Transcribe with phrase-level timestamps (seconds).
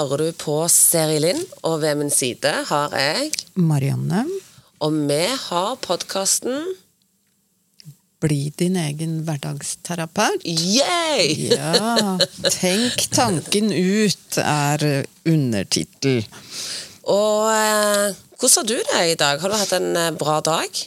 [0.00, 3.26] Hører du på Seri Linn, og ved min side har jeg
[3.60, 4.22] Marianne,
[4.80, 6.70] Og vi har podkasten
[8.24, 10.46] bli din egen hverdagsterapeut.
[10.48, 11.50] Yay!
[11.52, 12.16] Ja,
[12.48, 14.86] tenk tanken ut er
[15.28, 16.24] undertittel.
[17.04, 19.44] Og eh, hvordan har du det i dag?
[19.44, 20.82] Har du hatt en eh, bra dag?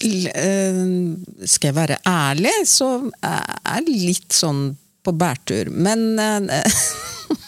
[0.00, 0.80] L eh,
[1.44, 4.70] skal jeg være ærlig, så er jeg litt sånn
[5.04, 5.68] på bærtur.
[5.76, 6.64] Men eh,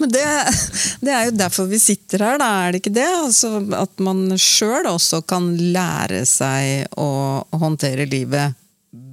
[0.00, 0.24] Men det,
[1.04, 3.08] det er jo derfor vi sitter her, da, er det ikke det?
[3.22, 7.10] Altså, at man sjøl også kan lære seg å
[7.62, 8.56] håndtere livet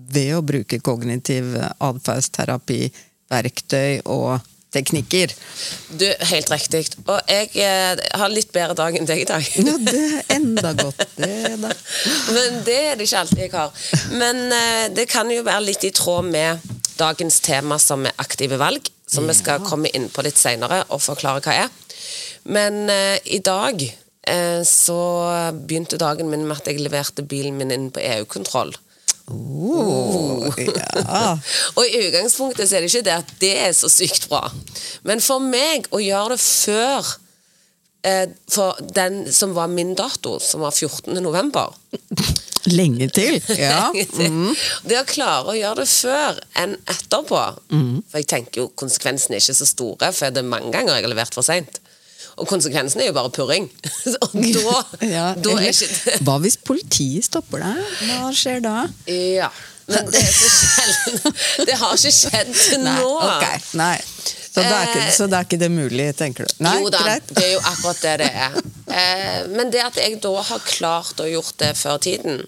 [0.08, 2.86] ved å bruke kognitiv atferdsterapi,
[3.32, 4.38] verktøy og
[4.74, 5.34] teknikker.
[5.90, 6.84] Du, Helt riktig.
[7.08, 9.52] Og jeg eh, har litt bedre dag enn deg i dag.
[9.68, 11.72] Ja, det er enda godt, det, da.
[12.36, 13.88] Men det er det ikke alltid jeg har.
[14.20, 18.60] Men eh, det kan jo være litt i tråd med dagens tema, som er aktive
[18.60, 18.92] valg.
[19.08, 21.70] Som vi skal komme inn på litt seinere og forklare hva er.
[22.52, 25.00] Men eh, i dag eh, så
[25.56, 28.76] begynte dagen min med at jeg leverte bilen min inn på EU-kontroll.
[29.28, 31.34] Oh, ja.
[31.78, 34.46] Og i utgangspunktet så er det ikke det at det er så sykt bra.
[35.08, 37.10] Men for meg å gjøre det før
[38.08, 41.20] eh, for den som var min dato, som var 14.
[41.24, 41.76] november
[42.72, 43.38] Lenge til.
[43.58, 43.90] Ja.
[43.94, 44.54] Mm.
[44.88, 49.44] Det å klare å gjøre det før enn etterpå For jeg tenker jo konsekvensene er
[49.44, 51.80] ikke så store, for det er mange ganger jeg har levert for seint.
[52.38, 53.66] Og konsekvensen er jo bare purring.
[54.28, 57.82] Og da, Ja, da er ikke det Hva hvis politiet stopper deg?
[58.12, 58.76] Hva skjer da?
[59.10, 59.50] Ja.
[59.88, 61.38] Men det er så sjelden.
[61.70, 63.12] Det har ikke skjedd til Nei, nå.
[63.24, 63.46] ok,
[63.80, 63.96] nei.
[64.58, 66.54] Så, det ikke, Eh, så det er ikke det mulig, tenker du?
[66.66, 67.30] Nei, jo da, greit.
[67.38, 68.56] det er jo akkurat det det er.
[68.90, 72.42] Eh, men det at jeg da har klart å gjort det før tiden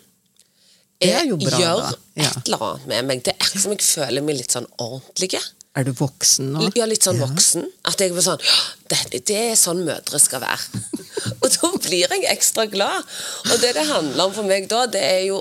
[0.99, 1.93] bra, gjør da.
[2.19, 2.29] Ja.
[2.33, 3.23] et eller annet med meg.
[3.23, 5.39] Det er akkurat som jeg føler meg litt sånn ordentlig.
[5.77, 6.69] Er du voksen nå?
[6.75, 7.67] Ja, litt sånn voksen.
[7.87, 8.57] At jeg blir sånn «Ja,
[8.91, 10.81] det, det er sånn mødre skal være.
[11.41, 13.05] og da blir jeg ekstra glad.
[13.47, 15.39] Og det det handler om for meg da, det er jo,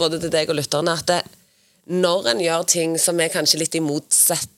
[0.00, 1.20] både til deg og lytterne, at det,
[1.90, 4.50] når en gjør ting som er kanskje litt i motsatt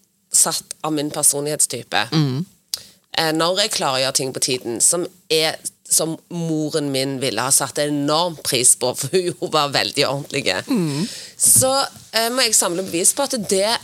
[0.82, 5.58] av min personlighetstype eh, Når jeg klarer å gjøre ting på tiden som er
[5.92, 10.46] som moren min ville ha satt enorm pris på, for hun var veldig ordentlig.
[11.38, 11.70] Så
[12.12, 13.76] eh, må jeg samle bevis på at det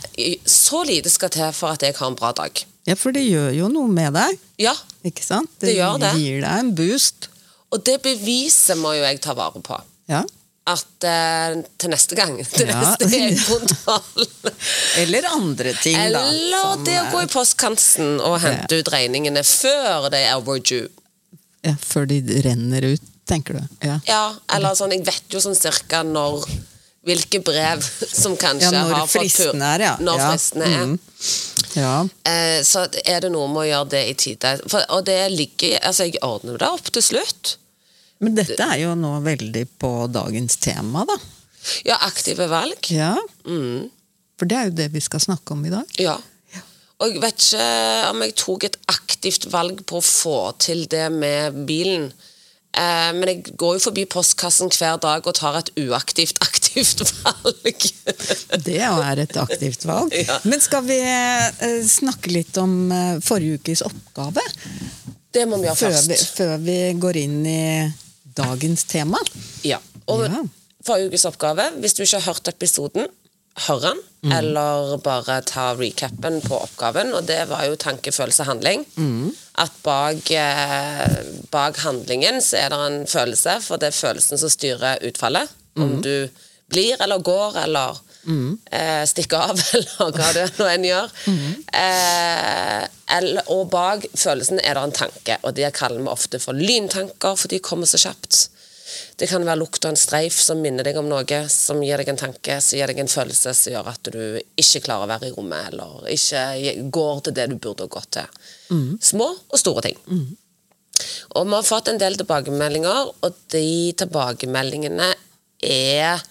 [0.49, 2.63] så lite skal til for at jeg har en bra dag.
[2.89, 4.73] Ja, for det gjør jo noe med deg, Ja,
[5.05, 5.51] ikke sant?
[5.61, 6.13] Det gjør det.
[6.17, 7.29] gir deg en boost.
[7.69, 9.77] og det beviset må jo jeg ta vare på.
[10.09, 10.23] Ja.
[10.69, 12.79] At eh, til neste gang, til Ja.
[12.81, 14.25] neste EU-kontroll
[15.01, 16.23] Eller andre ting, da.
[16.29, 20.89] Eller det å gå i postkansen postkassen og hente ut regningene før det er overdue.
[21.65, 23.61] Ja, Før de renner ut, tenker du.
[23.85, 23.99] Ja.
[24.07, 24.23] Ja,
[24.55, 26.45] eller sånn, jeg vet jo sånn cirka når
[27.07, 27.79] Hvilke brev
[28.21, 29.93] som kanskje Ja, har fått tur- er, ja.
[30.03, 30.31] Når Ja.
[30.33, 30.81] fristen er.
[30.83, 30.97] Mm.
[31.79, 31.93] ja.
[32.27, 34.51] Eh, så er det noe med å gjøre det i tide.
[34.67, 37.55] For, og det ligger Altså, jeg ordner det opp til slutt.
[38.19, 41.15] Men dette er jo nå veldig på dagens tema, da.
[41.87, 42.91] Ja, aktive valg.
[42.91, 43.13] Ja.
[43.47, 43.87] Mm.
[44.37, 45.87] For det er jo det vi skal snakke om i dag.
[46.03, 46.17] Ja.
[46.99, 47.67] Og jeg vet ikke
[48.11, 52.09] om jeg tok et aktivt valg på å få til det med bilen.
[52.75, 57.87] Eh, men jeg går jo forbi postkassen hver dag og tar et uaktivt aktivt valg.
[58.67, 60.13] Det er et aktivt valg.
[60.13, 60.37] Ja.
[60.43, 64.43] Men skal vi eh, snakke litt om eh, forrige ukes oppgave?
[65.33, 66.11] Det må vi gjøre Før først.
[66.11, 67.63] vi, før vi går inn i
[68.37, 69.19] dagens tema.
[69.65, 69.79] Ja.
[70.09, 70.43] Og Ja.
[70.85, 73.07] forrige ukes oppgave, hvis du ikke har hørt episoden,
[73.67, 74.31] hør den, Mm.
[74.35, 77.13] eller bare ta recapen på oppgaven.
[77.15, 78.81] Og det var jo tanke, følelse, handling.
[78.97, 79.29] Mm.
[79.63, 84.49] At bak, eh, bak handlingen så er det en følelse, for det er følelsen som
[84.51, 85.47] styrer utfallet.
[85.77, 85.83] Mm.
[85.85, 86.29] Om du
[86.69, 87.95] blir eller går eller
[88.75, 91.15] eh, stikker av, eller hva du nå enn gjør.
[91.31, 91.63] Mm.
[91.79, 92.87] Eh,
[93.17, 97.39] eller, og bak følelsen er det en tanke, og det kaller vi ofte for lyntanker,
[97.39, 98.49] for de kommer så kjapt.
[99.19, 102.11] Det kan være lukt av en streif som minner deg om noe, som gir deg
[102.13, 105.27] en tanke, som gir deg en følelse som gjør at du ikke klarer å være
[105.27, 108.45] i rommet, eller ikke går til det du burde gått til.
[109.03, 109.99] Små og store ting.
[111.35, 115.11] Og vi har fått en del tilbakemeldinger, og de tilbakemeldingene
[115.67, 116.23] er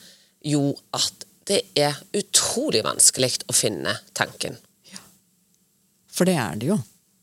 [0.49, 4.57] jo at det er utrolig vanskelig å finne tanken.
[6.13, 6.81] For det er det jo.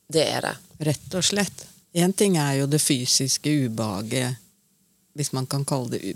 [0.07, 0.56] Det er det.
[0.88, 1.65] Rett og slett.
[1.95, 4.44] Én ting er jo det fysiske ubehaget,
[5.15, 6.15] hvis man kan kalle det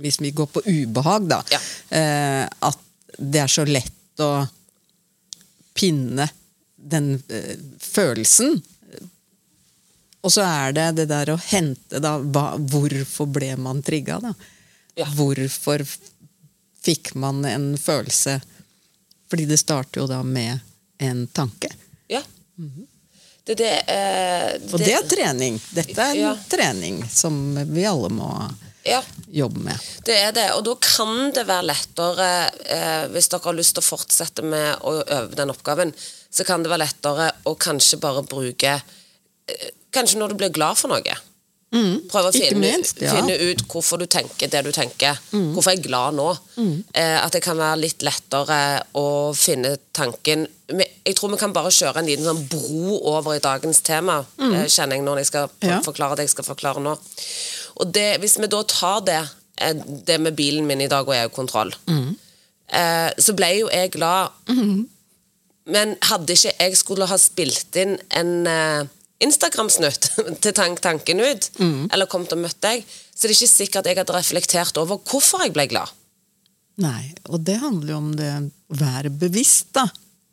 [0.00, 1.42] Hvis vi går på ubehag, da.
[1.50, 1.60] Ja.
[1.98, 2.78] Eh, at
[3.18, 4.46] det er så lett å
[5.76, 6.28] pinne
[6.76, 8.60] den eh, følelsen.
[10.20, 14.32] Og så er det det der å hente da hva, Hvorfor ble man trigga, da?
[14.98, 15.08] Ja.
[15.16, 15.84] Hvorfor
[16.80, 18.38] fikk man en følelse?
[19.30, 20.60] Fordi det starter jo da med
[21.00, 21.70] en tanke.
[22.10, 22.22] Ja.
[23.50, 25.56] Det, det, eh, Og det er trening.
[25.74, 26.34] Dette er en Ja.
[26.48, 27.34] trening som
[27.74, 28.28] vi alle må
[28.86, 29.78] ja, jobbe med.
[30.06, 30.44] det er det.
[30.54, 32.28] Og da kan det være lettere,
[32.64, 35.92] eh, hvis dere har lyst til å fortsette med å øve den oppgaven,
[36.30, 38.76] så kan det være lettere å kanskje bare bruke
[39.48, 41.16] eh, Kanskje når du blir glad for noe.
[41.70, 43.12] Prøve å finne, minst, ja.
[43.14, 45.20] finne ut hvorfor du tenker det du tenker.
[45.30, 46.26] Hvorfor er jeg glad nå?
[46.58, 48.56] Eh, at det kan være litt lettere
[48.98, 49.04] å
[49.38, 53.80] finne tanken Jeg tror vi kan bare kjøre en liten sånn bro over i dagens
[53.86, 55.80] tema, eh, kjenner jeg når jeg skal Ja.
[55.86, 56.96] forklare det jeg skal forklare nå.
[57.80, 59.28] Og det, Hvis vi da tar det,
[59.58, 59.72] eh,
[60.06, 61.72] det med bilen min i dag og EU-kontroll,
[62.72, 64.30] eh, så ble jo jeg glad.
[65.66, 68.84] Men hadde ikke jeg skulle ha spilt inn en eh,
[69.20, 70.10] Instagram-snutt
[70.42, 72.84] til tank tanken ut, eller kommet og møtt deg,
[73.14, 75.90] så det er ikke sikkert jeg hadde reflektert over hvorfor jeg ble glad.
[76.80, 79.88] Nei, og det handler jo om det å være bevisst da,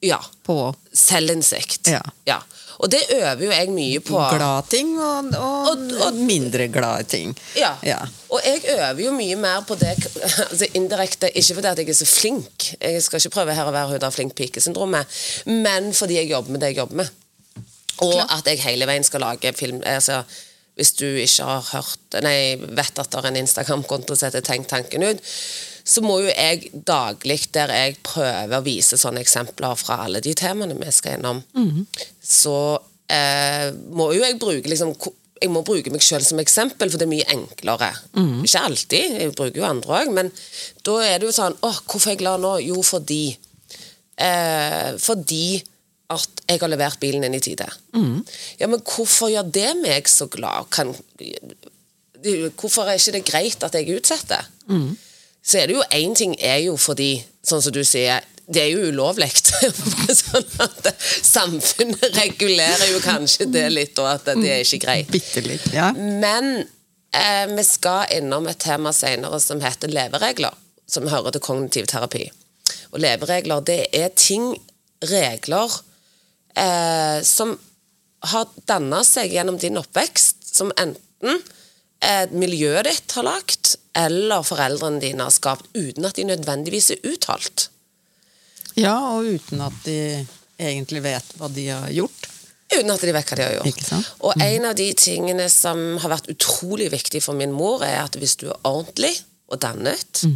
[0.05, 0.19] Ja.
[0.45, 1.89] på Selvinnsikt.
[1.89, 2.37] Ja.
[2.77, 4.13] Og det øver jo jeg mye på.
[4.37, 7.31] glade ting og, og, Og- og- mindre glade ting.
[7.57, 7.71] Ja.
[7.81, 7.97] Ja.
[8.29, 9.95] Og jeg øver jo mye mer på det
[10.51, 13.73] altså indirekte, ikke fordi at jeg er så flink, jeg skal ikke prøve her å
[13.73, 15.07] være hun der flink pike-syndromet,
[15.49, 17.09] men fordi jeg jobber med det jeg jobber med.
[18.05, 20.23] Og at jeg hele veien skal lage film altså,
[20.77, 24.67] Hvis du ikke har hørt Nei, vet at det er en Instagram-konto som heter Tenk
[24.69, 25.23] tanken ut,
[25.87, 30.33] så må jo jeg daglig, der jeg prøver å vise sånne eksempler fra alle de
[30.35, 31.39] temaene vi skal gjennom,
[32.19, 32.57] så
[33.07, 34.91] eh, må jo jeg bruke liksom
[35.37, 37.91] jeg må bruke meg selv som eksempel, for det er mye enklere.
[38.43, 40.31] Ikke alltid, jeg bruker jo andre òg, men
[40.83, 42.55] da er det jo sånn Å, hvorfor er jeg glad nå?
[42.65, 43.37] Jo, fordi
[44.17, 45.61] eh, Fordi
[46.13, 47.67] at jeg har levert bilen inn i tide.
[48.59, 50.69] Ja, men hvorfor gjør det meg så glad?
[50.71, 50.93] Kan,
[52.55, 54.47] hvorfor er ikke det greit at jeg utsetter?
[55.43, 57.17] Så er det jo én ting er jo fordi,
[57.47, 59.29] sånn som du sier, det er jo ulovlig.
[60.21, 65.11] sånn at samfunnet regulerer jo kanskje det litt, og at det er ikke greit.
[65.11, 65.67] Bitte litt.
[65.75, 65.91] Ja.
[65.95, 70.55] Men eh, vi skal innom et tema senere som heter leveregler,
[70.87, 72.29] som hører til kognitiv terapi.
[72.93, 74.53] Og leveregler, det er ting,
[75.03, 75.75] regler,
[76.57, 77.55] eh, som
[78.27, 81.41] har danna seg gjennom din oppvekst, som enten
[82.01, 87.05] eh, miljøet ditt har lagt, eller foreldrene dine har skapt, uten at de nødvendigvis er
[87.07, 87.69] uttalt.
[88.77, 90.25] ja, og uten at de
[90.57, 92.27] egentlig vet hva de har gjort.
[92.73, 93.69] Uten at de vet hva de har gjort.
[93.71, 94.09] Ikke sant?
[94.09, 94.25] Mm.
[94.27, 98.17] Og en av de tingene som har vært utrolig viktig for min mor, er at
[98.19, 99.13] hvis du er ordentlig
[99.47, 100.29] og dannet, så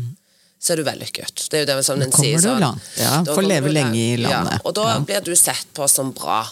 [0.69, 1.47] er du vellykket.
[1.49, 2.19] Det er jo det som den Mm.
[2.21, 2.79] sier sånn.
[2.97, 4.53] Ja, får leve lenge i landet.
[4.53, 4.97] Ja, og da Ja.
[4.99, 5.05] Mm.
[5.05, 6.47] blir du sett på som bra.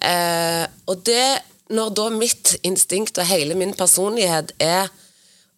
[0.00, 1.40] Eh, og det,
[1.70, 4.88] når da mitt instinkt og hele min personlighet er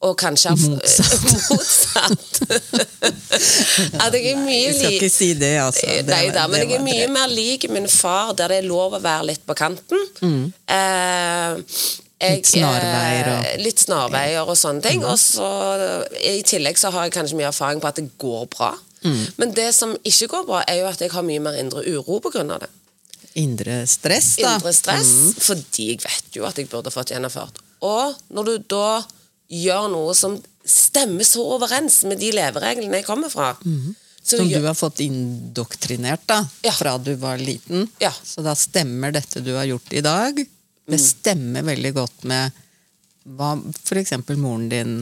[0.01, 1.25] og kanskje Motsatt.
[1.51, 2.41] motsatt.
[4.01, 5.87] At jeg er mye Jeg skal ikke si det, altså.
[5.87, 7.11] Det Nei da, men jeg er mye det.
[7.11, 10.53] mer lik min far, der det er lov å være litt på kanten.
[10.69, 11.59] Eh,
[12.21, 12.37] jeg, Mm.
[12.37, 15.05] Litt snarveier og- eh, Litt snarveier og sånne ting.
[15.05, 18.75] Og så I tillegg så har jeg kanskje mye erfaring på at det går bra.
[19.05, 19.33] Mm.
[19.39, 22.19] Men det som ikke går bra, er jo at jeg har mye mer indre uro
[22.21, 22.59] pga.
[22.59, 22.69] det.
[23.37, 24.57] Indre stress, da.
[24.57, 27.61] Indre stress, fordi jeg vet jo at jeg burde fått gjennomført.
[27.83, 29.05] Og når du da
[29.51, 33.57] gjør noe som stemmer så overens med de levereglene jeg kommer fra
[34.29, 36.73] så Som du har fått indoktrinert da, Ja.
[36.73, 37.89] fra du var liten.
[38.01, 38.11] Ja.
[38.11, 40.47] Så da stemmer dette du har gjort i dag.
[40.89, 41.05] Det Mm.
[41.05, 42.51] stemmer veldig godt med
[43.37, 43.51] hva
[43.85, 44.13] f.eks.
[44.41, 44.93] moren din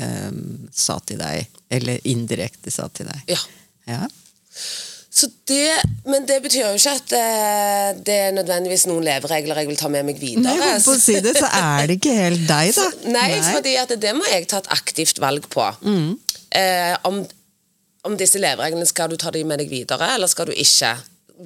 [0.00, 0.30] eh,
[0.72, 3.24] sa til deg, eller indirekte sa til deg.
[3.34, 3.40] Ja.
[3.88, 4.06] Ja.
[5.18, 5.74] Så det,
[6.06, 9.88] men det betyr jo ikke at eh, det er nødvendigvis noen leveregler jeg vil ta
[9.92, 10.54] med meg videre.
[10.54, 12.86] Nei, på å si det, så er det ikke helt deg, da.
[13.16, 15.64] Nei, fordi det, det må jeg ta et aktivt valg på.
[15.82, 16.12] Mm.
[16.56, 17.20] Eh, om,
[18.08, 20.94] om disse levereglene, skal du ta dem med deg videre, eller skal du ikke?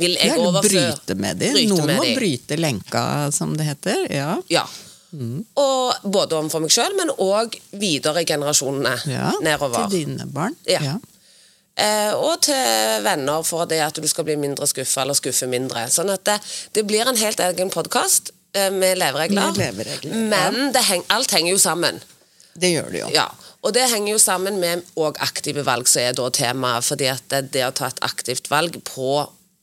[0.01, 1.53] Vil jeg Ja, eller overføre- bryte med dem.
[1.53, 2.15] Bryte Noen med må de.
[2.17, 4.07] bryte lenka, som det heter.
[4.11, 4.37] Ja.
[4.49, 4.65] Ja.
[5.61, 9.33] Og både overfor meg sjøl, men òg videre i generasjonene ja.
[9.45, 9.89] nedover.
[9.93, 10.55] Til dine barn.
[10.71, 10.95] Ja.
[11.77, 15.87] Eh, og til venner for det at du skal bli mindre skuffa eller skuffe mindre.
[15.93, 16.39] Sånn at det,
[16.77, 19.53] det blir en helt egen podkast eh, med leveregler.
[19.53, 22.01] Med leveregler, Men det heng, alt henger jo sammen.
[22.55, 23.13] Det gjør det jo.
[23.17, 23.29] Ja,
[23.65, 26.85] og det henger jo sammen med og aktive valg, som er da temaet.
[26.85, 29.23] fordi at det, det å ta et aktivt valg på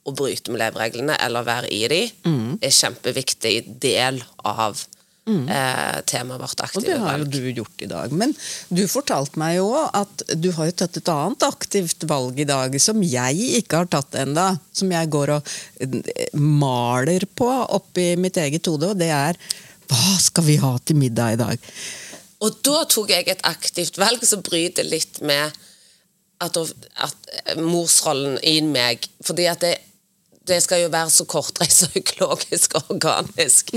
[0.10, 2.58] å bryte med levereglene eller være i de, Mm.
[2.62, 4.86] er kjempeviktig del av
[5.30, 6.80] eh, temaet vårt aktive valg.
[6.80, 8.12] Og det har jo du gjort i dag.
[8.18, 8.32] Men
[8.74, 12.74] du fortalte meg jo at du har jo tatt et annet aktivt valg i dag,
[12.82, 15.52] som jeg ikke har tatt enda, Som jeg går og
[15.82, 17.46] eh, maler på
[17.78, 19.38] oppi mitt eget hode, og det er
[19.90, 21.70] Hva skal vi ha til middag i dag?
[22.42, 25.52] Og da tok jeg et aktivt valg som bryter litt med
[26.40, 29.76] at, at morsrollen i meg Fordi at det,
[30.50, 33.72] det skal jo være så kortreist og økologisk og organisk.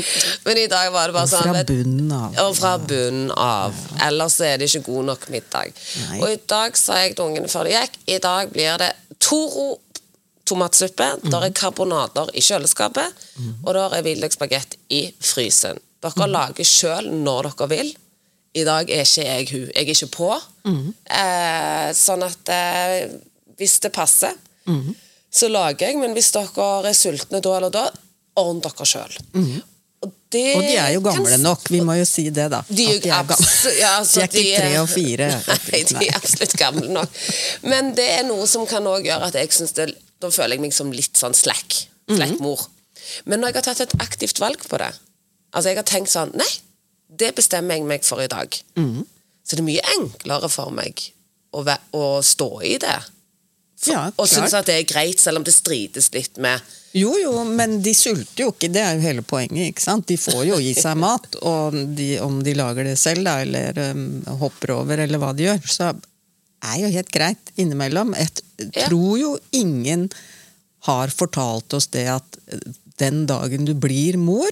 [0.46, 2.40] Men i dag var det bare Og sånn fra vet- bunnen av.
[2.46, 3.78] Og fra bunnen av.
[4.08, 5.72] Ellers er det ikke god nok middag.
[6.08, 6.18] Nei.
[6.22, 9.68] Og i dag sa jeg til ungene før de gikk, i dag blir det Toro
[10.48, 13.20] tomatsuppe, der er karbonader i kjøleskapet,
[13.62, 15.78] og der er hvitløkspagett i frysen.
[16.02, 17.92] Dere lager sjøl når dere vil.
[18.58, 19.68] I dag er ikke jeg hun.
[19.70, 20.32] Jeg er ikke på.
[20.66, 23.14] Eh, sånn at eh,
[23.60, 24.34] hvis det passer,
[25.32, 27.86] så lager jeg, men hvis dere er sultne da eller da,
[28.40, 29.14] ordn dere sjøl.
[30.02, 32.62] Og, det Og de er jo gamle nok, vi må jo si det, da.
[32.68, 33.36] de er gamle.
[33.36, 35.28] abs- ja, altså, de er ikke tre og fire.
[35.70, 37.20] Nei, de er absolutt gamle nok.
[37.70, 39.86] Men det er noe som kan også gjøre at jeg synes det
[40.22, 41.78] Da føler jeg meg som litt sånn slack.
[42.10, 42.16] Mhm.
[42.18, 42.66] Slack mor.
[43.26, 44.90] Men når jeg har tatt et aktivt valg på det
[45.52, 46.50] Altså jeg har tenkt sånn Nei,
[47.10, 48.58] det bestemmer jeg meg for i dag.
[48.78, 49.06] Mhm.
[49.46, 50.98] Så det er mye enklere for meg
[51.54, 51.62] å,
[51.98, 52.98] å stå i det.
[53.90, 56.60] Ja, Og synes at det er greit, selv om det strides litt med
[56.94, 58.68] Jo, jo, men de sulter jo ikke.
[58.70, 59.72] Det er jo hele poenget.
[59.72, 60.06] ikke sant?
[60.10, 63.80] De får jo i seg mat, og de, om de lager det selv, da, eller
[63.94, 64.06] um,
[64.42, 65.90] hopper over, eller hva de gjør, så
[66.62, 68.14] er jo helt greit innimellom.
[68.14, 70.06] Jeg tror jo ingen
[70.86, 72.62] har fortalt oss det at eh,
[73.00, 74.50] den dagen du blir mor,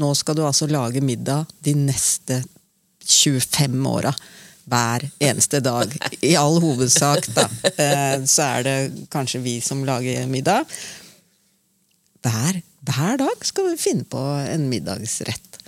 [0.00, 2.42] nå skal du altså lage middag de neste
[3.06, 4.12] 25 åra.
[4.66, 5.92] Hver eneste dag.
[6.26, 7.44] I all hovedsak, da.
[7.76, 8.76] Eh, Så er det
[9.12, 10.64] kanskje vi som lager middag.
[12.26, 12.58] Hver,
[12.88, 14.18] hver dag skal vi finne på
[14.50, 15.60] en middagsrett.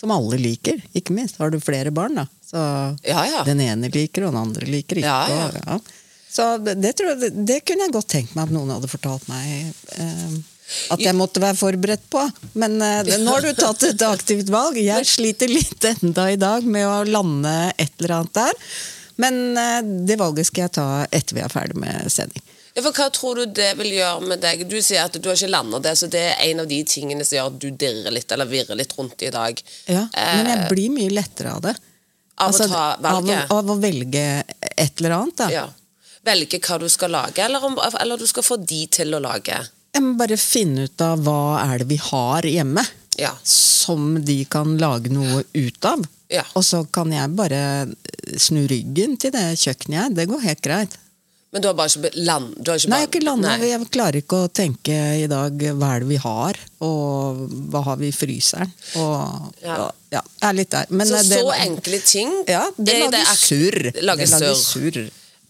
[0.00, 1.38] Som alle liker, ikke minst.
[1.40, 2.26] Har du flere barn, da.
[2.44, 2.60] Så
[3.08, 3.44] Ja, ja.
[3.48, 5.08] den ene liker, og den andre liker ikke.
[5.08, 5.46] Ja, ja.
[5.46, 5.78] Og, ja.
[6.34, 8.90] Så det, det, tror jeg, det, det kunne jeg godt tenkt meg at noen hadde
[8.90, 9.72] fortalt meg.
[9.96, 10.36] Eh,
[10.90, 12.22] at jeg måtte være forberedt på.
[12.54, 14.76] Men eh, det- nå har du tatt et aktivt valg.
[14.80, 18.52] Jeg sliter litt enda i dag med å lande et eller annet der.
[19.16, 22.42] Men eh, det valget skal jeg ta etter vi er ferdig med sending.
[22.74, 24.64] Ja, for Hva tror du det vil gjøre med deg?
[24.66, 27.22] Du sier at du har ikke landa det, så det er en av de tingene
[27.24, 29.60] som gjør at du dirrer litt, eller virrer litt rundt i dag.
[29.86, 31.76] Ja, men jeg Eh, blir mye lettere av det.
[32.42, 33.46] Av å ta ta Av, valget?
[33.54, 34.24] av å velge
[34.76, 35.36] et eller annet.
[35.38, 35.48] Da.
[35.54, 35.68] ja.
[36.26, 39.60] Velge hva du skal lage, eller, om, eller du skal få de til å lage.
[39.94, 42.82] Jeg må bare finne ut av hva er det vi har hjemme,
[43.20, 43.30] Ja.
[43.46, 46.02] som de kan lage noe ut av.
[46.32, 46.42] Ja.
[46.58, 47.86] Og så kan jeg bare
[48.40, 49.94] snu ryggen til det kjøkkenet.
[50.00, 50.14] jeg.
[50.18, 50.96] Det går helt greit.
[51.54, 52.56] Men du har bare ikke land...
[52.66, 53.60] Har ikke Nei, jeg ikke landet.
[53.62, 58.00] Jeg klarer ikke å tenke i dag hva er det vi har, og hva har
[58.00, 58.72] vi i fryseren.
[58.98, 59.76] Og, Ja.
[59.84, 60.90] Og, ja, jeg er litt der.
[60.90, 63.78] Men Så eh, det, så enkle ting Ja, det det lager surr.
[64.02, 64.26] Lager
[64.58, 64.98] surr.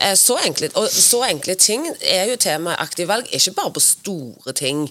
[0.05, 3.83] Eh, Så enkle, og så enkle ting er jo temaet aktiv valg, ikke bare på
[3.83, 4.85] store ting.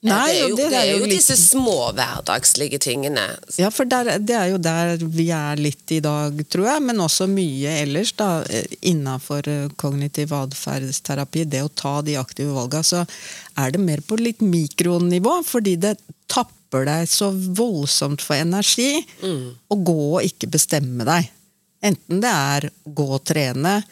[0.00, 3.24] Eh, Nei, det er jo, det det er er jo disse små hverdagslige tingene.
[3.60, 6.84] Ja, for der, det er jo der vi er litt i dag, tror jeg.
[6.88, 8.30] Men også mye ellers, da.
[8.80, 9.44] Innafor
[9.80, 11.44] kognitiv atferdsterapi.
[11.52, 12.80] Det å ta de aktive valga.
[12.80, 13.04] Så
[13.60, 15.98] er det mer på litt mikronivå, fordi det
[16.32, 21.28] tapper deg så voldsomt for energi å gå og ikke bestemme deg.
[21.84, 23.82] Enten det er gå og trene,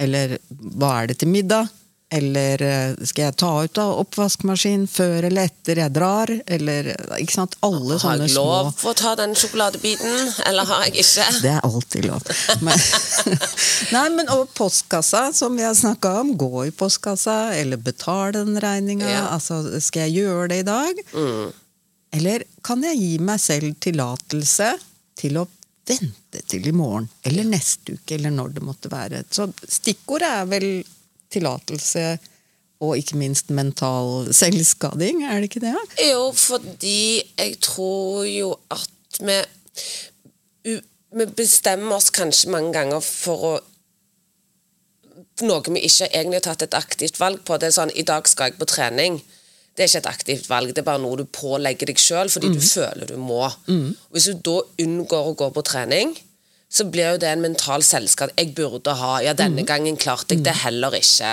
[0.00, 1.68] eller hva er det til middag?
[2.10, 6.32] Eller eh, skal jeg ta ut av oppvaskmaskinen før eller etter jeg drar?
[6.50, 6.88] Eller
[7.20, 7.54] ikke sant?
[7.62, 11.28] Alle Har sånne jeg små lov å ta den sjokoladebiten, eller har jeg ikke?
[11.44, 12.26] Det er alltid lov.
[12.66, 12.82] Men,
[13.94, 16.34] nei, men og postkassa, som vi har snakka om.
[16.40, 19.06] Gå i postkassa, eller betale den regninga.
[19.06, 19.24] Ja.
[19.36, 21.04] Altså, skal jeg gjøre det i dag?
[21.14, 21.54] Mm.
[22.18, 24.74] Eller kan jeg gi meg selv tillatelse
[25.20, 25.46] til å
[25.90, 27.08] vente til i morgen?
[27.26, 29.24] Eller neste uke, eller når det måtte være.
[29.30, 30.68] Så stikkordet er vel
[31.30, 32.04] tillatelse
[32.80, 35.74] og ikke minst mental selvskading, er det ikke det?
[36.08, 39.42] Jo, fordi jeg tror jo at vi
[41.10, 43.52] Vi bestemmer oss kanskje mange ganger for å
[45.42, 47.56] Noe vi ikke egentlig har tatt et aktivt valg på.
[47.56, 49.16] Det er sånn I dag skal jeg på trening.
[49.76, 52.50] Det er ikke et aktivt valg, det er bare noe du pålegger deg sjøl fordi
[52.52, 53.46] du føler du må.
[53.70, 53.94] Mm.
[54.12, 56.10] Hvis du da unngår å gå på trening,
[56.70, 58.30] så blir jo det en mental selvskade.
[58.38, 61.32] Jeg burde ha Ja, denne gangen klarte jeg det heller ikke.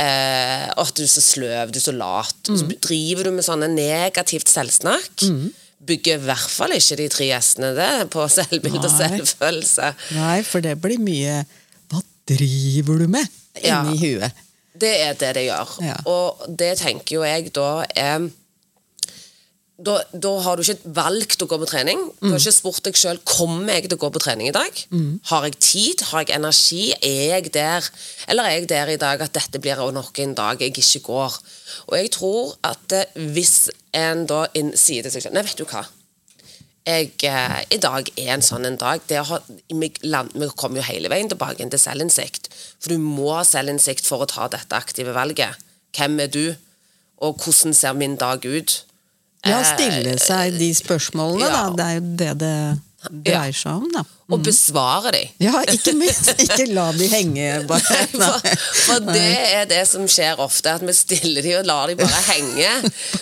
[0.00, 2.38] Eh, å, du er så sløv, du er så lat.
[2.48, 5.26] Så driver du med sånne negativt selvsnakk.
[5.82, 9.90] Bygger i hvert fall ikke de tre gjestene det på selvbilde og selvfølelse.
[10.16, 11.40] Nei, for det blir mye
[11.90, 12.00] Hva
[12.32, 13.26] driver du med
[13.60, 13.82] Ja.
[13.82, 14.32] inni huet?
[14.82, 15.74] Det er det det gjør.
[15.86, 15.98] Ja.
[16.10, 18.30] Og det tenker jo jeg da er
[19.82, 22.02] da, da har du ikke valgt å gå på trening.
[22.20, 24.82] Du har ikke spurt deg sjøl kommer jeg til å gå på trening i dag.
[25.30, 26.04] Har jeg tid?
[26.10, 26.82] Har jeg energi?
[27.00, 27.88] Er jeg der?
[28.30, 31.40] Eller er jeg der i dag at dette blir nok en dag jeg ikke går?
[31.88, 34.44] Og jeg tror at eh, hvis en da
[34.78, 35.82] sier til seg selv Nei, vet du hva.
[36.86, 39.00] Jeg, eh, I dag er en sånn en dag.
[39.06, 42.48] Det har, vi, land, vi kommer jo hele veien tilbake til selvinnsikt.
[42.82, 45.60] For du må ha selvinnsikt for å ta dette aktive valget.
[45.94, 46.56] Hvem er du?
[47.22, 48.82] Og hvordan ser min dag ut?
[49.46, 51.62] Ja, Eh, stille seg de spørsmålene, ja.
[51.70, 51.76] da.
[51.78, 52.56] Det er jo det det
[53.10, 54.02] dreier seg om, da.
[54.32, 55.32] Og besvare dem.
[55.44, 56.30] Ja, ikke minst.
[56.44, 57.98] Ikke la de henge, bare.
[58.14, 58.46] For,
[58.86, 62.22] for det er det som skjer ofte, at vi stiller de og lar de bare
[62.30, 62.70] henge.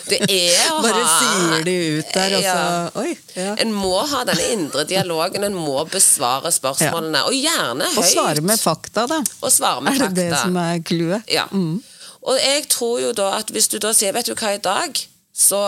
[0.07, 3.03] Det er å Bare ha sier de ut der, og så Ja.
[3.03, 3.11] Oi.
[3.35, 3.55] Ja.
[3.65, 7.25] En må ha denne indre dialogen, en må besvare spørsmålene.
[7.27, 7.99] Og gjerne høyt.
[7.99, 9.19] Og svare med fakta, da.
[9.41, 11.27] Og svare med Er det det som er clouet?
[11.31, 11.49] Ja.
[11.51, 15.07] Og jeg tror jo da at hvis du da sier Vet du hva, i dag
[15.41, 15.61] så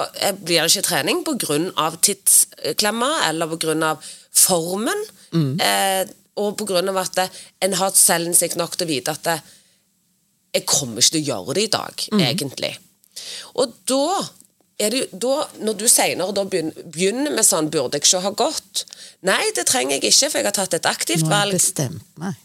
[0.43, 1.87] blir det ikke trening pga.
[2.07, 3.95] tidsklemma eller pga.
[4.33, 5.05] formen.
[5.33, 6.05] Eh,
[6.37, 6.83] og pga.
[7.01, 7.19] at
[7.61, 9.39] en har selvinnsikt nok til å vite at det,
[10.53, 12.73] jeg kommer ikke til å gjøre det i dag, egentlig.
[13.57, 14.05] Og da
[14.81, 18.31] er det da, når du senere da begynner, begynner med sånn 'burde jeg ikke ha
[18.31, 18.83] gått'?
[19.29, 21.53] Nei, det trenger jeg ikke, for jeg har tatt et aktivt valg.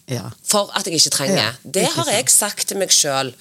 [0.06, 0.30] Ja.
[0.44, 1.37] for at jeg ikke trenger.
[1.37, 3.32] Ja, det har jeg sagt til meg sjøl.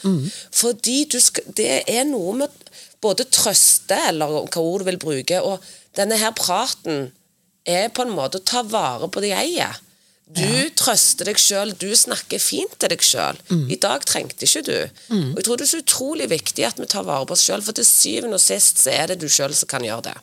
[0.52, 2.57] Fordi du skal, det er noe med
[3.04, 5.62] både trøste, eller hva ord du vil bruke, og
[5.98, 7.12] denne her praten
[7.68, 9.76] er på en måte å ta vare på det jeg er.
[10.28, 13.38] Du trøster deg sjøl, du snakker fint til deg sjøl.
[13.72, 14.74] I dag trengte ikke du.
[15.16, 17.64] Og jeg tror det er så utrolig viktig at vi tar vare på oss sjøl,
[17.64, 20.18] for til syvende og sist så er det du sjøl som kan gjøre det.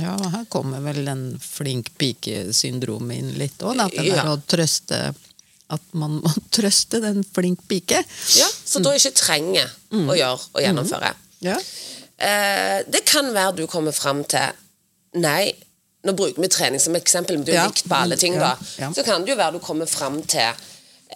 [0.00, 4.24] ja, her kommer vel den flink pike-syndromet inn litt òg, at det Ja.
[4.32, 5.14] å trøste
[5.70, 7.98] At man må trøste den flink pike.
[8.38, 11.10] Ja, Så da ikke trenger å gjøre og gjennomføre.
[11.44, 11.56] Ja.
[12.18, 14.40] Eh, det kan være du kommer fram til
[15.18, 15.52] Nei,
[16.04, 17.68] nå bruker vi trening som eksempel, men det er jo Ja.
[17.70, 18.56] likt på alle ting, da.
[18.78, 18.90] ja.
[18.92, 20.50] Så kan det jo være du kommer fram til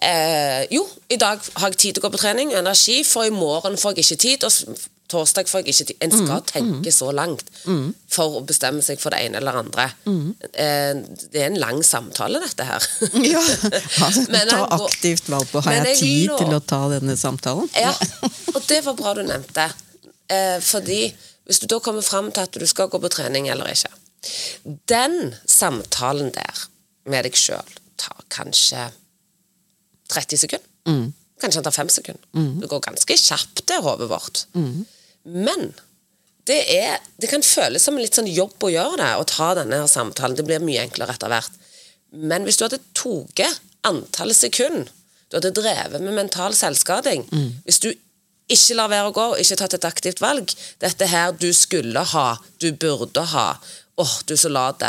[0.01, 3.29] eh, Jo, i dag har jeg tid til å gå på trening, energi, for i
[3.29, 4.79] morgen får jeg ikke tid, og
[5.13, 5.97] torsdag får jeg ikke tid.
[6.01, 6.47] En skal Mm.
[6.49, 7.43] tenke så langt
[8.09, 9.85] for å bestemme seg for det ene eller andre.
[10.07, 10.93] Eh,
[11.31, 12.87] det er en lang samtale, dette her.
[13.13, 13.23] Mm.
[13.35, 13.43] ja.
[14.01, 16.37] Altså, ta aktivt valg på Har jeg jeg tid lov...
[16.39, 17.69] til å ta denne samtalen?
[17.77, 17.93] Ja,
[18.55, 19.69] og det var bra du nevnte.
[20.33, 21.01] Eh, fordi
[21.47, 23.91] hvis du da kommer fram til at du skal gå på trening eller ikke
[24.89, 26.61] Den samtalen der
[27.11, 28.85] med deg sjøl tar kanskje
[30.13, 30.69] 30 sekunder.
[31.41, 32.23] Kanskje den tar 5 sekunder.
[32.61, 34.45] Det går ganske kjapt, det hodet vårt.
[35.27, 35.73] Men
[36.47, 39.53] det, er, det kan føles som en litt sånn jobb å gjøre det, å ta
[39.59, 40.35] denne her samtalen.
[40.39, 41.59] Det blir mye enklere etter hvert.
[42.11, 44.87] Men hvis du hadde tatt antallet sekunder
[45.33, 47.23] du hadde drevet med mental selvskading
[47.65, 47.89] Hvis du
[48.53, 52.27] ikke lar være å gå ikke tatt et aktivt valg Dette her du skulle ha,
[52.61, 53.47] du burde ha
[53.95, 54.87] Åh, du så late.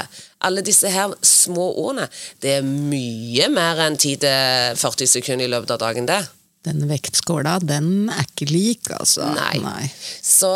[0.48, 2.06] Alle disse her små ordene.
[2.40, 6.22] Det er mye mer enn 10-40 sekunder i løpet av dagen, det.
[6.64, 9.28] Den vektskåla, den er ikke lik, altså.
[9.36, 9.90] Nei.
[10.24, 10.48] Så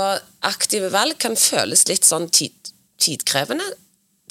[0.49, 2.73] aktive valg kan føles litt sånn tid,
[3.05, 3.67] tidkrevende.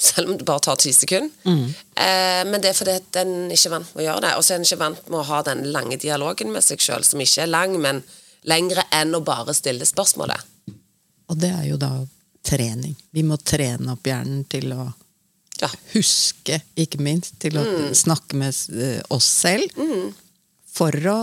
[0.02, 1.30] Selv om det bare tar ti sekunder.
[1.46, 4.34] Eh, men det er fordi at en ikke er vant med å gjøre det.
[4.38, 7.06] Og så er den ikke vant med å ha den lange dialogen med seg sjøl,
[7.06, 8.02] som ikke er lang, men
[8.44, 10.40] lengre enn å bare stille spørsmålet.
[11.28, 11.90] Og det er jo da
[12.46, 12.94] trening.
[13.12, 14.92] Vi må trene opp hjernen til å
[15.60, 15.68] Ja.
[15.92, 19.68] huske, ikke minst, til å snakke med eh, oss selv.
[20.72, 21.18] For å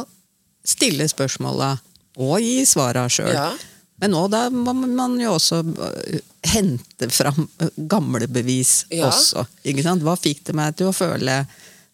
[0.66, 1.78] stille spørsmåla
[2.18, 3.32] og gi svara sjøl.
[3.34, 3.54] Ja.
[4.02, 6.20] Men nå da må man jo også eh,
[6.52, 9.08] hente fram eh, gamle bevis Ja.
[9.08, 9.46] også.
[9.64, 11.46] Hva fikk det meg til å føle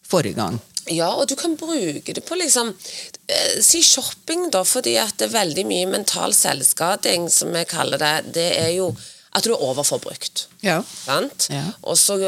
[0.02, 0.58] forrige gang?
[0.90, 5.28] Ja, og du kan bruke det på liksom eh, Si shopping, da, fordi at det
[5.28, 8.14] er veldig mye mental selvskading, som jeg kaller det.
[8.34, 8.90] Det er jo
[9.32, 10.46] at du er overforbrukt.
[10.60, 10.82] Ja.
[10.84, 11.46] Sant?
[11.48, 11.64] Ja.
[11.88, 12.18] Og så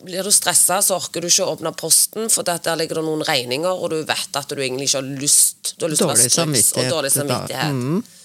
[0.00, 3.26] blir du stressa, så orker du ikke å åpne posten, for der ligger det noen
[3.28, 6.14] regninger, og du vet at du egentlig ikke har lyst Du har lyst til å
[6.14, 8.16] ha struks, og dårlig samvittighet.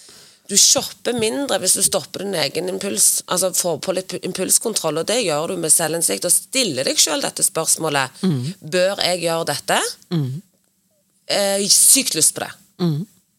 [0.47, 5.08] Du shopper mindre hvis du stopper din egen impuls, altså får på litt impulskontroll, og
[5.10, 6.25] det gjør du med selvinnsikt.
[6.25, 8.21] Og stiller deg sjøl dette spørsmålet
[8.62, 9.79] Bør jeg gjøre dette?
[11.27, 12.51] Eh, sykt lyst på det.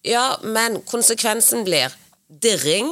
[0.06, 1.94] Ja, men konsekvensen blir
[2.42, 2.90] dirring,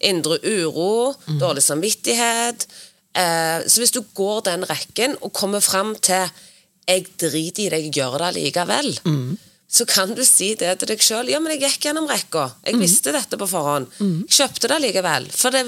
[0.00, 2.66] indre uro, dårlig samvittighet.
[3.14, 6.30] Eh, så hvis du går den rekken og kommer fram til
[6.86, 9.00] 'jeg driter i det, jeg gjør det likevel',
[9.70, 11.28] så kan du si det til deg sjøl.
[11.30, 12.48] 'Ja, men jeg gikk gjennom rekka.
[12.66, 13.86] Jeg visste dette på forhånd.
[14.00, 15.64] Jeg kjøpte det likevel.' For det,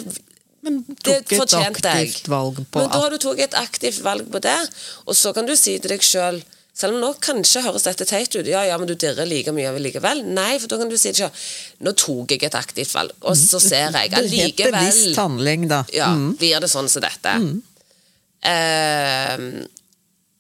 [0.63, 2.15] Men det fortjente jeg.
[2.29, 4.59] Men da har du tatt et aktivt valg på det,
[5.07, 6.43] og så kan du si til deg sjøl
[6.75, 9.75] selv om nå kanskje høres dette teit ut, ja, ja, men du dirrer like mye
[9.79, 10.23] likevel.
[10.25, 13.37] Nei, for da kan du si til selv nå tok jeg et aktivt valg, og
[13.37, 15.83] så ser jeg Det het bevisst allikevel handling, da.
[15.93, 16.33] ja, Mm.
[16.41, 17.35] blir det sånn som dette.
[18.43, 19.37] Eh,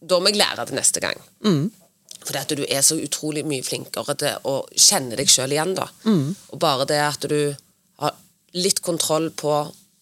[0.02, 1.20] da må jeg lære det neste gang.
[1.44, 1.70] Mm.
[2.22, 5.88] Fordi at du er så utrolig mye flinkere til å kjenne deg sjøl igjen, da.
[6.06, 6.34] Mm.
[6.54, 7.54] Og bare det at du
[8.02, 8.14] har
[8.54, 9.56] litt kontroll på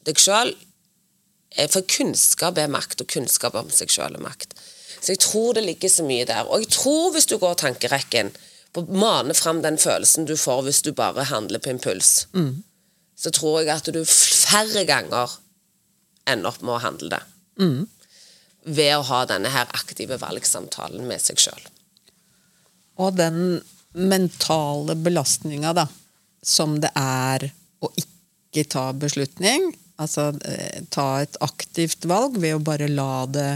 [0.08, 0.54] deg sjøl
[1.70, 4.54] For kunnskap er makt, og kunnskap om seg sjøl er makt.
[5.00, 6.46] Så jeg tror det ligger så mye der.
[6.46, 8.30] Og jeg tror hvis du går tankerekken,
[8.70, 12.28] på å mane fram den følelsen du får hvis du bare handler på impuls,
[13.18, 15.32] så tror jeg at du færre ganger
[16.30, 17.20] ender opp med å handle det.
[17.58, 17.88] Mm.
[18.70, 21.66] Ved å ha denne her aktive valgsamtalen med seg sjøl.
[23.00, 23.60] Og den
[23.96, 25.86] mentale belastninga,
[26.42, 27.48] som det er
[27.82, 33.50] å ikke ta beslutning, altså eh, ta et aktivt valg ved å bare la det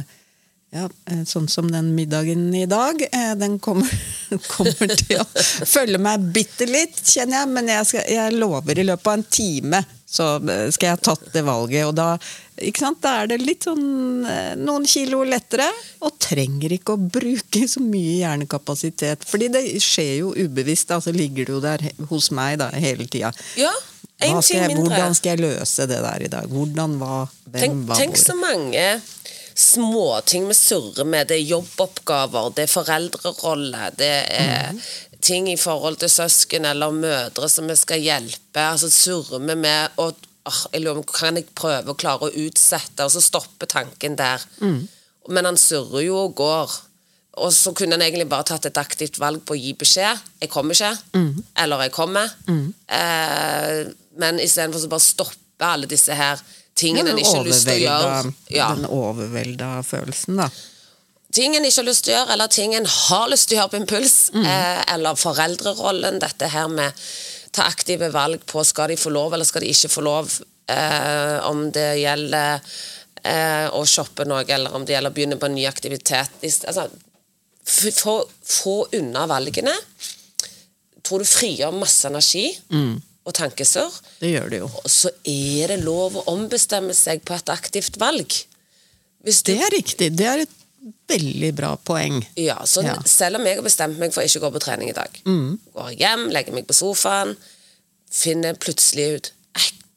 [0.74, 2.98] ja, eh, Sånn som den middagen i dag.
[3.12, 3.90] eh, Den kommer,
[4.57, 5.26] kommer til å
[5.70, 7.52] følge meg bitte litt, kjenner jeg.
[7.54, 10.26] Men jeg, skal, jeg lover i løpet av en time så
[10.70, 11.88] skal jeg ha tatt det valget.
[11.88, 12.12] Og da,
[12.57, 15.67] da er det litt sånn eh, noen kilo lettere.
[16.07, 19.25] Og trenger ikke å bruke så mye hjernekapasitet.
[19.27, 20.88] Fordi det skjer jo ubevisst.
[20.88, 23.33] Da, så ligger det jo der hos meg da, hele tida.
[23.59, 23.73] Ja,
[24.21, 24.85] én ting jeg- mindre.
[24.95, 26.47] Hvordan skal jeg løse det der i dag?
[26.49, 29.01] Hvordan, hva, hvem, Tenk, hva, tenk så mange
[29.55, 31.29] småting vi surrer med.
[31.29, 34.81] Det er jobboppgaver, det er foreldrerolle, det er Mhm.
[35.21, 38.61] ting i forhold til søsken eller mødre som vi skal hjelpe.
[38.61, 40.14] Altså surrer vi med og
[40.46, 44.42] «Åh, jeg lurer, Kan jeg prøve å klare å utsette, og så stopper tanken der.
[44.61, 44.88] Mm.
[45.28, 46.74] Men han surrer jo og går.
[47.37, 50.18] Og så kunne han egentlig bare tatt et aktivt valg på å gi beskjed.
[50.40, 51.44] 'Jeg kommer ikke', Mm.
[51.57, 52.30] eller 'jeg kommer'.
[52.88, 53.87] Eh,
[54.18, 56.38] men istedenfor så bare stoppe alle disse her
[56.76, 58.35] tingene en ikke har lyst til å gjøre.
[58.50, 58.74] Ja.
[58.74, 60.48] Den overvelda følelsen, da.
[61.35, 63.62] Ting en ikke har lyst til å gjøre, eller ting en har lyst til å
[63.62, 64.30] gjøre på impuls.
[64.35, 64.44] Mm.
[64.46, 66.20] Eh, eller foreldrerollen.
[66.20, 66.92] Dette her med
[67.55, 70.33] ta aktive valg på skal de få lov, eller skal de ikke få lov.
[70.71, 72.61] Eh, om det gjelder
[73.23, 76.35] eh, å shoppe noe, eller om det gjelder å begynne på en ny aktivitet.
[76.43, 76.88] Altså,
[77.64, 79.75] få, få unna valgene.
[81.05, 82.97] Tror du frigjør masse energi Mm.
[83.25, 83.93] og tankesurr.
[84.21, 84.71] Det gjør det jo.
[84.88, 88.33] Så er det lov å ombestemme seg på et aktivt valg.
[89.25, 90.11] Du Det er riktig.
[90.17, 90.57] Det er et
[91.09, 92.20] veldig bra poeng.
[92.37, 92.94] Ja, så Ja.
[92.99, 93.05] Mm.
[93.07, 95.94] selv om jeg har bestemt meg for å ikke gå på trening i dag, går
[95.99, 97.37] hjem, legger meg på sofaen,
[98.11, 99.33] finner plutselig ut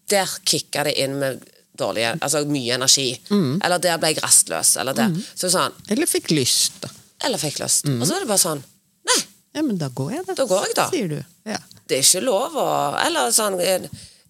[0.10, 1.41] Der kicka det inn med
[1.78, 3.19] dårlig, altså mye energi.
[3.30, 3.60] Mm.
[3.62, 4.78] Eller der ble jeg rastløs.
[4.80, 5.10] Eller der.
[5.36, 6.86] Så sånn, Eller fikk lyst,
[7.26, 7.84] eller fikk lyst.
[7.86, 8.00] Mm.
[8.02, 8.63] Og så er det bare sånn
[9.06, 9.17] Nei,
[9.54, 10.34] Ja, men da går jeg, da.
[10.34, 10.89] Da går jeg, da.
[10.89, 11.19] Sier du.
[11.45, 11.58] Ja.
[11.89, 12.67] det er ikke lov å
[13.06, 13.84] Eller sånn eh,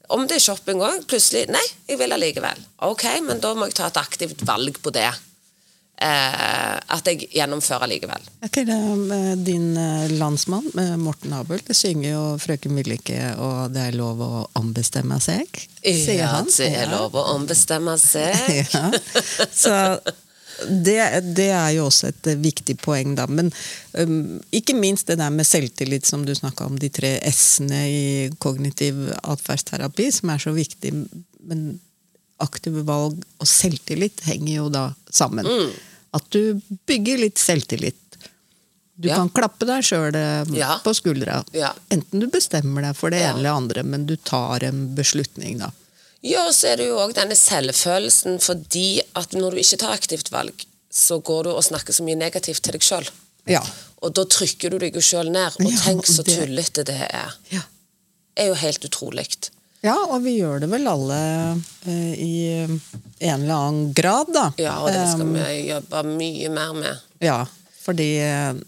[0.09, 2.57] Om det er shopping òg, plutselig Nei, jeg vil allikevel.
[2.89, 5.11] Ok, men da må jeg ta et aktivt valg på det.
[5.97, 8.27] Eh, at jeg gjennomfører likevel.
[8.45, 8.67] Okay,
[9.01, 10.67] med din eh, landsmann,
[11.01, 11.63] Morten Abel?
[11.65, 15.49] Det synger jo 'Frøken Villike', og det er lov å ombestemme seg,
[15.81, 16.51] sier ja, han.
[16.53, 18.37] det er lov å ombestemme seg.
[18.75, 18.91] ja.
[19.49, 19.73] Så
[20.65, 20.99] det,
[21.37, 23.27] det er jo også et eh, viktig poeng, da.
[23.29, 23.51] Men
[23.97, 28.05] um, ikke minst det der med selvtillit, som du snakka om, de tre s-ene i
[28.41, 30.93] kognitiv atferdsterapi, som er så viktig.
[31.47, 31.67] Men
[32.43, 35.45] aktive valg og selvtillit henger jo da sammen.
[35.45, 35.71] Mm.
[36.13, 37.95] At du bygger litt selvtillit.
[38.99, 39.15] Du Ja.
[39.15, 40.13] kan klappe deg sjøl
[40.55, 40.79] Ja.
[40.83, 41.43] på skuldra.
[41.53, 41.73] Ja.
[41.91, 45.71] Enten du bestemmer deg for det ene eller andre, men du tar en beslutning, da.
[46.23, 49.93] Ja, og så er det jo òg denne selvfølelsen, fordi at når du ikke tar
[49.93, 53.07] aktivt valg, så går du og snakker så mye negativt til deg sjøl.
[53.45, 53.61] Ja.
[54.01, 55.53] Og da trykker du deg jo sjøl ned.
[55.61, 57.33] Og tenk så tullete det er.
[57.51, 57.61] ja.
[58.35, 59.27] Det er jo helt utrolig.
[59.87, 61.19] Ja, og vi gjør det vel alle
[61.87, 62.79] eh, i en
[63.23, 64.49] eller annen grad, da.
[64.59, 67.05] Ja, og det skal Um, vi jobbe mye mer med.
[67.23, 67.39] Ja,
[67.83, 68.59] fordi eh,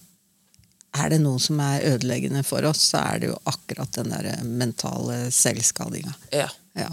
[0.99, 4.31] er det noe som er ødeleggende for oss, så er det jo akkurat den der
[4.47, 6.15] mentale selvskadinga.
[6.35, 6.47] Ja.
[6.79, 6.89] Ja.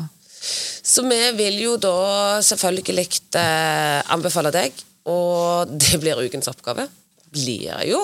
[0.86, 1.96] Så vi vil jo da
[2.44, 3.06] selvfølgelig
[3.38, 6.88] eh, anbefale deg, og det blir ukens oppgave,
[7.30, 8.02] blir jo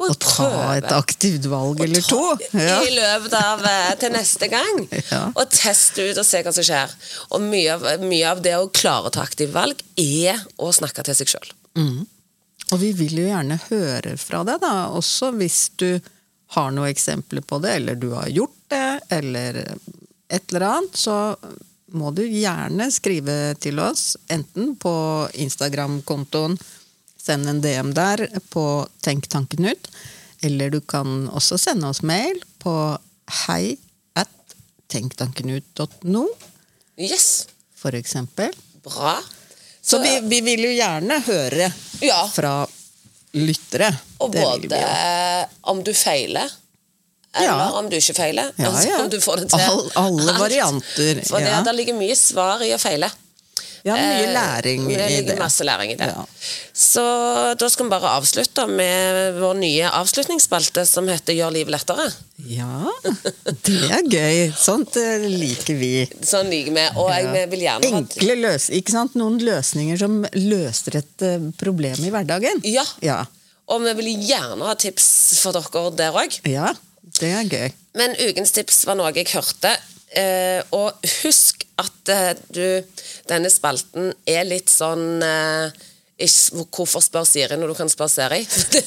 [0.00, 2.20] Å ta et aktivt valg eller to.
[2.56, 2.78] Ja.
[2.86, 4.84] I løpet av eh, til neste gang.
[5.10, 5.24] Ja.
[5.34, 6.92] Og teste ut og se hva som skjer.
[7.34, 11.02] Og mye av, mye av det å klare å ta aktive valg, er å snakke
[11.06, 11.50] til seg sjøl.
[12.70, 15.88] Og vi vil jo gjerne høre fra deg, da, også hvis du
[16.54, 19.58] har noen eksempler på det, eller du har gjort det, eller
[20.30, 21.16] et eller annet, så
[21.98, 24.92] må du gjerne skrive til oss, enten på
[25.42, 26.54] Instagram-kontoen,
[27.20, 28.64] send en DM der på
[29.04, 29.88] Tenk tanken ut,
[30.42, 32.72] eller du kan også sende oss mail på
[33.46, 33.76] hei
[34.16, 34.28] at
[34.90, 36.24] tenktankenut.no,
[37.00, 38.50] Yes, for eksempel.
[38.84, 39.18] bra.
[39.82, 41.70] Så vi, vi vil jo gjerne høre
[42.04, 42.26] Ja.
[42.28, 42.66] fra
[43.34, 43.88] lyttere.
[44.20, 44.80] Og Det både
[45.70, 46.50] om du feiler,
[47.34, 47.70] eller Ja.
[47.78, 48.52] om du ikke feiler.
[48.58, 49.60] Ja, altså om du får det til.
[49.60, 53.10] All- alle varianter, For det, det ligger mye svar i å feile.
[53.84, 55.38] Ja, mye Eh, læring det i det.
[55.38, 56.08] masse læring i det.
[56.10, 56.24] Ja.
[56.74, 57.02] Så
[57.58, 62.06] da skal vi bare avslutte med vår nye avslutningsspalte som heter Gjør livet lettere.
[62.50, 62.90] Ja,
[63.64, 64.52] det er gøy.
[64.56, 65.92] Sånt eh, liker vi.
[66.24, 66.86] Sånn liker vi.
[67.00, 67.46] Og jeg Ja.
[67.54, 69.14] vil gjerne ha Enkle løs ikke sant?
[69.20, 72.60] Noen løsninger som løser et eh, problem i hverdagen.
[72.64, 72.84] Ja.
[73.02, 73.24] Ja,
[73.70, 76.40] Og vi vil gjerne ha tips for dere der òg.
[76.48, 76.72] ja
[77.20, 77.72] det er gøy.
[77.94, 79.76] Men ukens tips var noe jeg hørte
[80.10, 80.90] Eh, og
[81.22, 82.82] husk at eh, du
[83.30, 85.70] Denne spalten er litt sånn eh,
[86.20, 88.40] ikke, Hvorfor spør Siri når du kan spørre Siri?
[88.74, 88.82] det,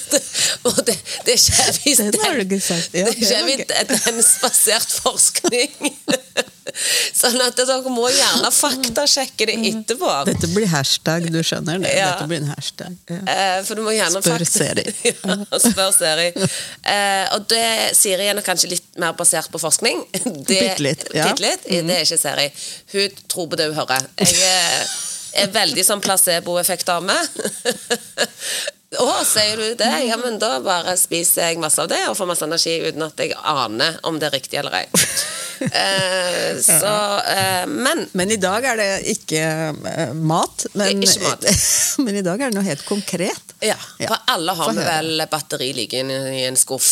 [0.87, 2.97] det, det, er ikke sagt.
[2.97, 5.79] Ja, det er ikke det var spasert forskning.
[7.21, 10.11] sånn at dere må gjerne faktasjekke det etterpå.
[10.29, 11.93] Dette blir hashtag, du skjønner det.
[11.97, 12.13] Ja.
[12.13, 12.97] Dette blir en hashtag.
[13.11, 13.19] Ja.
[13.33, 14.85] Eh, for du må gjerne Spør Siri.
[15.11, 16.29] ja, spør Siri.
[16.33, 17.65] Eh, og det,
[17.99, 20.05] Siri er nok kanskje litt mer basert på forskning.
[20.43, 21.27] Det, Bitte litt, ja.
[21.27, 21.33] Mm.
[21.33, 21.65] Bitte litt.
[21.67, 22.47] Det er ikke Siri.
[22.93, 24.07] Hun tror på det hun hører.
[24.19, 24.95] Jeg er,
[25.43, 27.15] er veldig sånn placeboeffekt-dame.
[28.99, 29.91] Å, sier du det?
[30.07, 33.23] Ja, men da bare spiser jeg masse av det og får masse energi uten at
[33.23, 34.87] jeg aner om det er riktig eller ei.
[35.63, 36.89] Eh, så
[37.29, 39.43] eh, Men Men i dag er det ikke
[39.93, 40.65] eh, mat.
[40.73, 41.45] Men, ikke mat.
[42.03, 43.53] men i dag er det noe helt konkret.
[43.63, 46.89] ja, for alle har vi vel batteri liggende i en skuff.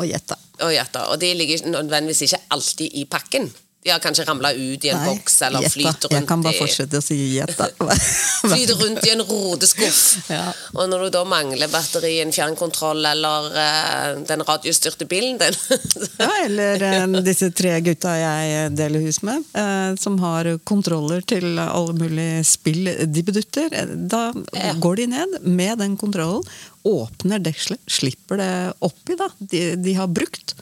[0.00, 0.38] Og gjetta.
[0.64, 1.10] Og hjerter.
[1.12, 3.50] Og de ligger nødvendigvis ikke alltid i pakken.
[3.84, 5.72] Har kanskje ramle ut i en boks eller jetta.
[5.74, 7.66] flyte rundt i Jeg kan bare fortsette å si gjette.
[8.54, 9.98] flyte rundt i en rodeskuff.
[10.32, 10.46] Ja.
[10.72, 15.58] Og når du da mangler batteri en fjernkontroll eller uh, den radiostyrte bilen din
[16.22, 21.60] Ja, eller uh, disse tre gutta jeg deler hus med, uh, som har kontroller til
[21.60, 23.68] alle mulige spill de bedutter.
[24.08, 24.72] Da Ja.
[24.80, 26.40] går de ned med den kontrollen,
[26.88, 28.52] åpner dekselet, slipper det
[28.84, 30.56] oppi da, de, de har brukt.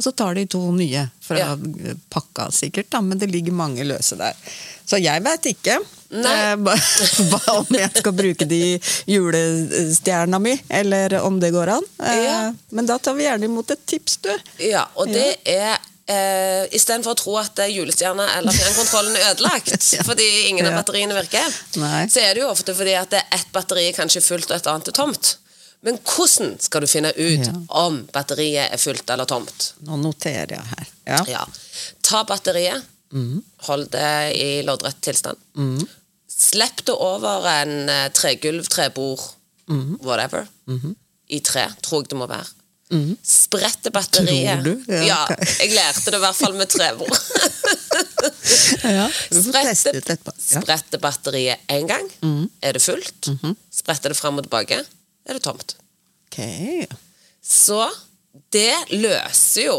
[0.00, 1.50] Og så tar de to nye fra Ja.
[2.08, 4.32] pakka, sikkert, da, men det ligger mange løse der.
[4.88, 8.62] Så jeg veit ikke eh, hva- om jeg skal bruke de
[9.12, 11.84] julestjerna mi, eller om det går an.
[12.02, 12.40] Eh, Ja.
[12.70, 14.32] Men da tar vi gjerne imot et tips, du.
[14.64, 15.76] Ja, og det er
[16.10, 20.02] eh, Istedenfor å tro at eh, julestjerna eller fjernkontrollen er ødelagt Ja.
[20.06, 22.06] fordi ingen av batteriene virker, Nei.
[22.10, 24.88] så er det jo ofte fordi at ett batteri er kanskje fullt og et annet
[24.88, 25.36] er tomt.
[25.82, 27.52] Men hvordan skal du finne ut Ja.
[27.68, 29.72] om batteriet er fullt eller tomt?
[29.86, 30.86] Nå noterer jeg her.
[31.06, 31.24] Ja.
[31.28, 31.44] Ja.
[32.02, 33.42] Ta batteriet, Mm.
[33.66, 35.36] hold det i loddrett tilstand.
[36.30, 39.20] Slipp det over en eh, tregulv, trebord,
[39.68, 39.98] Mm.
[40.02, 40.94] whatever, Mm-hmm.
[41.30, 42.46] i tre, tror jeg det må være.
[42.92, 43.16] Mm.
[43.22, 44.62] Sprette batteriet.
[44.64, 44.84] Tror du?
[44.92, 45.38] Ja, Ja, ok.
[45.60, 47.18] jeg lærte det i hvert fall med trebord.
[48.82, 52.08] Ja, Sprette, sprette batteriet én gang.
[52.62, 53.28] Er det fullt?
[53.28, 53.56] Mm-hmm.
[53.72, 54.82] Sprette det fram og tilbake.
[55.30, 55.76] Er det tomt?
[56.26, 56.86] Okay.
[57.42, 57.84] Så
[58.54, 59.78] det løser jo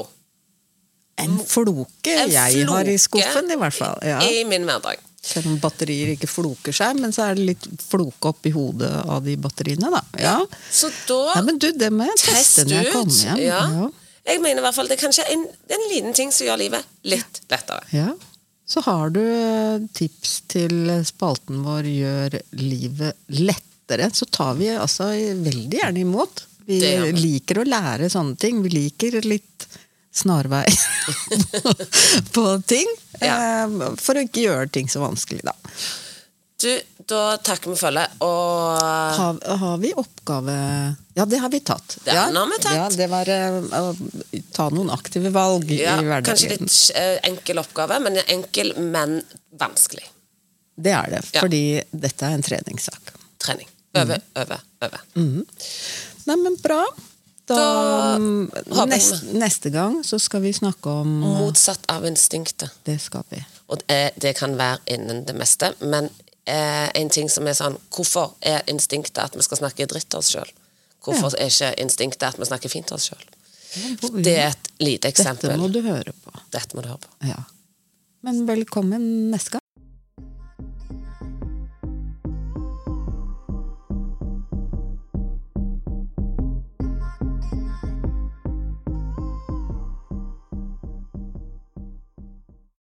[1.22, 4.00] En floke en jeg har i skuffen, i hvert fall.
[4.08, 4.22] Ja.
[4.26, 5.00] i min hverdag.
[5.22, 9.22] Selv om batterier ikke floker seg, men så er det litt floke oppi hodet av
[9.28, 10.02] de batteriene, da.
[10.18, 10.38] Ja.
[10.74, 13.44] Så da ja, men du, det må jeg teste når jeg kommer hjem.
[13.44, 13.62] Ja.
[13.76, 13.92] Ja.
[14.32, 16.90] Jeg mener i hvert fall det er kanskje en, en liten ting som gjør livet
[17.06, 17.86] litt lettere.
[17.94, 18.10] Ja.
[18.72, 23.20] Så har du eh, tips til spalten vår Gjør livet
[23.92, 25.10] lettere, så tar vi altså
[25.44, 26.46] veldig gjerne imot.
[26.66, 28.62] Vi Det liker å lære sånne ting.
[28.64, 29.68] Vi liker litt
[30.14, 30.66] snarvei
[32.36, 32.88] på ting.
[33.20, 33.64] Ja.
[33.66, 35.56] eh, For å ikke gjøre ting så vanskelig, da.
[36.62, 36.70] Du,
[37.10, 38.78] da takker vi følget, og
[39.18, 40.54] Har, har vi oppgave
[41.18, 41.96] Ja, det har vi tatt.
[42.06, 42.76] Den ja, har vi tatt.
[42.78, 43.96] Ja, det var eh, å
[44.54, 46.30] ta noen aktive valg ja, i hverdagen.
[46.30, 49.24] kanskje litt eh, enkel oppgave, men enkel, men
[49.58, 50.06] vanskelig.
[50.82, 53.10] Det er det, fordi dette er en treningssak.
[53.42, 53.68] Trening.
[53.96, 54.42] Øve, Mm.
[54.42, 55.00] øve, øve.
[56.26, 56.86] Nei, men bra.
[57.48, 57.56] Da,
[58.16, 62.70] Da nest, neste, gang så skal vi snakke om Motsatt av instinktet.
[62.86, 63.42] Det skal vi.
[63.68, 66.08] Og det, det kan være innen det meste, men
[66.46, 70.20] eh, en ting som er sånn Hvorfor er instinktet at vi skal snakke dritt til
[70.22, 70.52] oss sjøl?
[71.04, 73.26] Hvorfor er ikke instinktet at vi snakker fint til oss sjøl?
[74.24, 75.50] Det er et lite eksempel.
[75.50, 76.32] Dette må du høre på.
[76.52, 77.12] Dette må du høre på.
[77.28, 77.40] Ja.
[78.22, 79.61] Men velkommen neste gang.